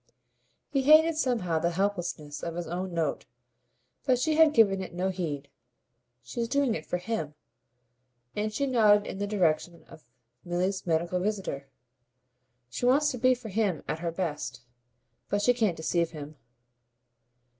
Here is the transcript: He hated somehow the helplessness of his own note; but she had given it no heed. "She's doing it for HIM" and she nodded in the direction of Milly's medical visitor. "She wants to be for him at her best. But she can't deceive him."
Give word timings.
He 0.71 0.81
hated 0.81 1.15
somehow 1.15 1.59
the 1.59 1.69
helplessness 1.77 2.41
of 2.41 2.55
his 2.55 2.65
own 2.65 2.91
note; 2.91 3.27
but 4.03 4.17
she 4.17 4.33
had 4.35 4.51
given 4.51 4.81
it 4.81 4.95
no 4.95 5.09
heed. 5.09 5.47
"She's 6.23 6.47
doing 6.47 6.73
it 6.73 6.87
for 6.87 6.97
HIM" 6.97 7.35
and 8.35 8.51
she 8.51 8.65
nodded 8.65 9.05
in 9.05 9.17
the 9.19 9.27
direction 9.27 9.83
of 9.83 10.07
Milly's 10.43 10.87
medical 10.87 11.19
visitor. 11.19 11.69
"She 12.67 12.87
wants 12.87 13.11
to 13.11 13.19
be 13.19 13.35
for 13.35 13.49
him 13.49 13.83
at 13.87 13.99
her 13.99 14.11
best. 14.11 14.63
But 15.29 15.43
she 15.43 15.53
can't 15.53 15.77
deceive 15.77 16.09
him." 16.09 16.35